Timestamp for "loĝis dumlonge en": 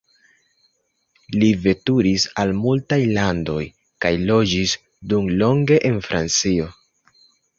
4.31-6.03